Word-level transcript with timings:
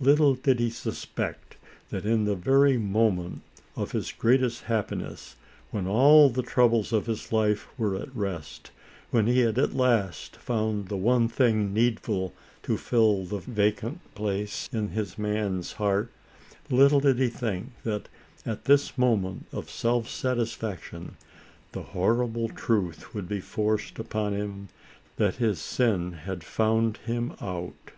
Little 0.00 0.34
did 0.34 0.58
he 0.58 0.68
suspect 0.68 1.56
that, 1.90 2.04
in 2.04 2.24
the 2.24 2.34
very 2.34 2.76
moment 2.76 3.42
of 3.76 3.92
his 3.92 4.10
greatest 4.10 4.62
happiness, 4.62 5.36
when 5.70 5.86
all 5.86 6.28
the 6.28 6.42
troubles 6.42 6.92
of 6.92 7.06
his 7.06 7.30
life 7.30 7.68
were 7.78 7.94
at 7.94 8.12
rest, 8.12 8.72
when 9.12 9.28
he 9.28 9.42
had 9.42 9.60
at 9.60 9.76
last 9.76 10.34
found 10.38 10.88
the 10.88 10.96
one 10.96 11.28
thing 11.28 11.72
needful 11.72 12.34
to 12.64 12.76
fill 12.76 13.24
the 13.24 13.38
vacant 13.38 14.00
place 14.16 14.68
in 14.72 14.88
his 14.88 15.16
man's 15.16 15.74
heart,— 15.74 16.10
little 16.68 16.98
did 16.98 17.20
he 17.20 17.28
think, 17.28 17.70
that, 17.84 18.08
at 18.44 18.64
this 18.64 18.98
moment 18.98 19.46
of 19.52 19.70
self 19.70 20.08
satisfaction, 20.08 21.16
the 21.70 21.82
horrible 21.82 22.48
truth 22.48 23.14
would 23.14 23.28
be 23.28 23.38
forced 23.38 24.00
upon 24.00 24.32
him 24.32 24.66
that 25.14 25.36
his 25.36 25.60
sin 25.60 26.10
had 26.14 26.42
found 26.42 26.96
him 27.06 27.34
out. 27.40 27.92